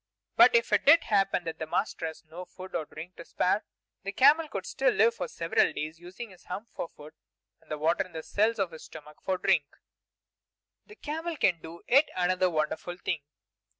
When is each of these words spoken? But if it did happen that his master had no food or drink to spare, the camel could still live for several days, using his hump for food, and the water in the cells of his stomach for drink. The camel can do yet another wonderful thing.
But 0.35 0.55
if 0.55 0.73
it 0.73 0.83
did 0.87 1.03
happen 1.03 1.43
that 1.43 1.59
his 1.59 1.69
master 1.69 2.07
had 2.07 2.15
no 2.27 2.43
food 2.43 2.73
or 2.73 2.85
drink 2.85 3.17
to 3.17 3.23
spare, 3.23 3.63
the 4.01 4.11
camel 4.11 4.47
could 4.47 4.65
still 4.65 4.91
live 4.91 5.13
for 5.13 5.27
several 5.27 5.71
days, 5.73 5.99
using 5.99 6.31
his 6.31 6.45
hump 6.45 6.69
for 6.69 6.87
food, 6.87 7.13
and 7.61 7.69
the 7.69 7.77
water 7.77 8.03
in 8.03 8.13
the 8.13 8.23
cells 8.23 8.57
of 8.57 8.71
his 8.71 8.85
stomach 8.85 9.17
for 9.23 9.37
drink. 9.37 9.65
The 10.87 10.95
camel 10.95 11.37
can 11.37 11.61
do 11.61 11.83
yet 11.87 12.09
another 12.15 12.49
wonderful 12.49 12.97
thing. 12.97 13.21